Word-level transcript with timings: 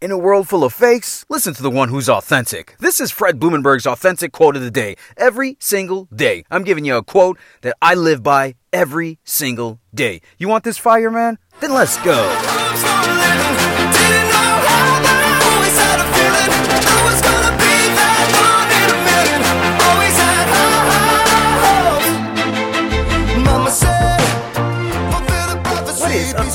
In 0.00 0.10
a 0.10 0.16
world 0.16 0.48
full 0.48 0.64
of 0.64 0.72
fakes, 0.72 1.26
listen 1.28 1.52
to 1.52 1.62
the 1.62 1.68
one 1.68 1.90
who's 1.90 2.08
authentic. 2.08 2.74
This 2.78 3.02
is 3.02 3.10
Fred 3.10 3.38
Blumenberg's 3.38 3.86
authentic 3.86 4.32
quote 4.32 4.56
of 4.56 4.62
the 4.62 4.70
day. 4.70 4.96
Every 5.18 5.58
single 5.60 6.06
day, 6.06 6.44
I'm 6.50 6.64
giving 6.64 6.86
you 6.86 6.96
a 6.96 7.02
quote 7.02 7.38
that 7.60 7.76
I 7.82 7.94
live 7.94 8.22
by 8.22 8.54
every 8.72 9.18
single 9.24 9.78
day. 9.94 10.22
You 10.38 10.48
want 10.48 10.64
this 10.64 10.78
fire, 10.78 11.10
man? 11.10 11.36
Then 11.60 11.74
let's 11.74 11.98
go. 12.02 12.49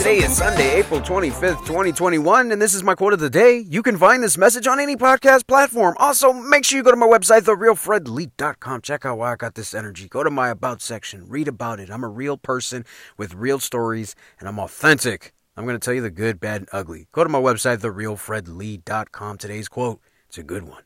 Today 0.06 0.18
is 0.24 0.38
Sunday, 0.38 0.76
April 0.76 1.02
25th, 1.02 1.66
2021, 1.66 2.52
and 2.52 2.62
this 2.62 2.76
is 2.76 2.84
my 2.84 2.94
quote 2.94 3.14
of 3.14 3.20
the 3.20 3.28
day. 3.28 3.66
You 3.68 3.82
can 3.82 3.98
find 3.98 4.22
this 4.22 4.38
message 4.38 4.68
on 4.68 4.80
any 4.80 4.96
podcast 4.96 5.48
platform. 5.48 5.96
Also, 5.98 6.32
make 6.32 6.64
sure 6.64 6.78
you 6.78 6.84
go 6.84 6.92
to 6.92 6.96
my 6.96 7.08
website, 7.08 7.42
therealfredleet.com. 7.42 8.82
Check 8.82 9.04
out 9.04 9.18
why 9.18 9.32
I 9.32 9.36
got 9.36 9.56
this 9.56 9.74
energy. 9.74 10.08
Go 10.08 10.24
to 10.24 10.30
my 10.30 10.50
About 10.50 10.80
section, 10.80 11.28
read 11.28 11.48
about 11.48 11.80
it. 11.80 11.90
I'm 11.90 12.04
a 12.04 12.08
real 12.08 12.38
person 12.38 12.86
with 13.18 13.34
real 13.34 13.58
stories, 13.58 14.16
and 14.40 14.48
I'm 14.48 14.60
authentic. 14.60 15.34
I'm 15.58 15.66
going 15.66 15.76
to 15.76 15.84
tell 15.84 15.96
you 15.96 16.04
the 16.04 16.12
good, 16.12 16.40
bad, 16.40 16.62
and 16.62 16.70
ugly. 16.72 17.08
Go 17.12 17.24
to 17.24 17.30
my 17.32 17.42
website, 17.42 17.80
therealfredleet.com. 17.80 19.40
Today's 19.40 19.68
quote, 19.68 20.02
it's 20.28 20.38
a 20.38 20.44
good 20.44 20.68
one. 20.68 20.84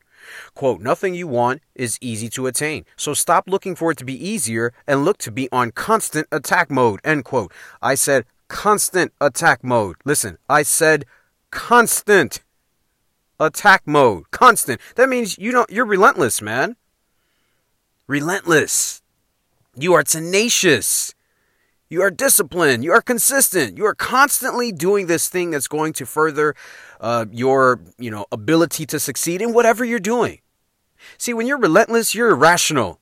Quote, 0.54 0.80
nothing 0.80 1.14
you 1.14 1.26
want 1.26 1.60
is 1.74 1.98
easy 2.00 2.30
to 2.30 2.46
attain. 2.46 2.86
So 2.96 3.12
stop 3.12 3.50
looking 3.50 3.76
for 3.76 3.90
it 3.90 3.98
to 3.98 4.04
be 4.06 4.26
easier 4.26 4.72
and 4.86 5.04
look 5.04 5.18
to 5.18 5.30
be 5.30 5.46
on 5.52 5.72
constant 5.72 6.26
attack 6.32 6.70
mode. 6.70 7.00
End 7.04 7.24
quote. 7.24 7.52
I 7.82 7.96
said 7.96 8.24
constant 8.50 9.12
attack 9.20 9.64
mode. 9.64 9.96
Listen, 10.04 10.36
I 10.48 10.62
said 10.62 11.06
constant 11.50 12.42
attack 13.38 13.86
mode. 13.86 14.30
Constant. 14.30 14.80
That 14.96 15.08
means 15.08 15.38
you 15.38 15.52
don't 15.52 15.70
you're 15.70 15.86
relentless, 15.86 16.42
man. 16.42 16.76
Relentless. 18.06 19.00
You 19.76 19.94
are 19.94 20.02
tenacious. 20.02 21.14
You 21.88 22.02
are 22.02 22.10
disciplined. 22.10 22.84
You 22.84 22.92
are 22.92 23.00
consistent. 23.00 23.78
You 23.78 23.86
are 23.86 23.94
constantly 23.94 24.70
doing 24.70 25.06
this 25.06 25.28
thing 25.28 25.50
that's 25.50 25.68
going 25.68 25.92
to 25.94 26.06
further 26.06 26.54
uh, 27.00 27.26
your, 27.32 27.80
you 27.98 28.10
know, 28.10 28.26
ability 28.30 28.86
to 28.86 29.00
succeed 29.00 29.40
in 29.40 29.52
whatever 29.52 29.84
you're 29.84 29.98
doing. 29.98 30.40
See, 31.18 31.32
when 31.34 31.46
you're 31.46 31.58
relentless, 31.58 32.14
you're 32.14 32.30
irrational. 32.30 32.99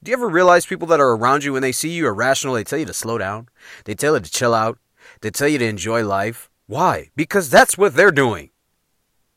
Do 0.00 0.12
you 0.12 0.16
ever 0.16 0.28
realize 0.28 0.64
people 0.64 0.86
that 0.88 1.00
are 1.00 1.16
around 1.16 1.42
you 1.42 1.52
when 1.52 1.62
they 1.62 1.72
see 1.72 1.88
you 1.88 2.06
irrational, 2.06 2.54
they 2.54 2.62
tell 2.62 2.78
you 2.78 2.86
to 2.86 2.94
slow 2.94 3.18
down? 3.18 3.48
They 3.84 3.96
tell 3.96 4.14
you 4.14 4.20
to 4.20 4.30
chill 4.30 4.54
out. 4.54 4.78
They 5.22 5.30
tell 5.30 5.48
you 5.48 5.58
to 5.58 5.64
enjoy 5.64 6.04
life. 6.04 6.48
Why? 6.66 7.10
Because 7.16 7.50
that's 7.50 7.76
what 7.76 7.96
they're 7.96 8.12
doing. 8.12 8.50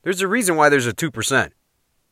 There's 0.04 0.22
a 0.22 0.28
reason 0.28 0.56
why 0.56 0.70
there's 0.70 0.86
a 0.86 0.94
2%. 0.94 1.52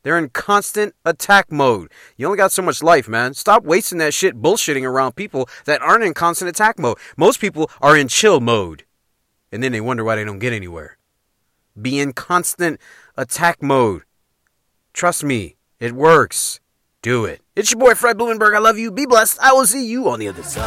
They're 0.02 0.18
in 0.18 0.30
constant 0.30 0.96
attack 1.04 1.52
mode. 1.52 1.92
You 2.16 2.26
only 2.26 2.38
got 2.38 2.50
so 2.50 2.62
much 2.62 2.82
life, 2.82 3.08
man. 3.08 3.34
Stop 3.34 3.62
wasting 3.62 3.98
that 3.98 4.14
shit 4.14 4.42
bullshitting 4.42 4.82
around 4.82 5.14
people 5.14 5.48
that 5.64 5.80
aren't 5.80 6.04
in 6.04 6.14
constant 6.14 6.48
attack 6.48 6.76
mode. 6.76 6.98
Most 7.16 7.40
people 7.40 7.70
are 7.80 7.96
in 7.96 8.08
chill 8.08 8.40
mode. 8.40 8.84
And 9.52 9.62
then 9.62 9.70
they 9.70 9.80
wonder 9.80 10.02
why 10.02 10.16
they 10.16 10.24
don't 10.24 10.38
get 10.40 10.52
anywhere. 10.52 10.98
Be 11.80 12.00
in 12.00 12.14
constant 12.14 12.80
attack 13.16 13.62
mode. 13.62 14.02
Trust 14.92 15.22
me, 15.22 15.56
it 15.78 15.92
works. 15.92 16.58
Do 17.02 17.24
it. 17.24 17.42
It's 17.60 17.72
your 17.72 17.78
boy 17.78 17.94
Fred 17.94 18.16
Blumenberg. 18.16 18.54
I 18.54 18.58
love 18.58 18.78
you. 18.78 18.90
Be 18.90 19.04
blessed. 19.04 19.38
I 19.38 19.52
will 19.52 19.66
see 19.66 19.84
you 19.84 20.08
on 20.08 20.18
the 20.18 20.28
other 20.28 20.42
side. 20.42 20.64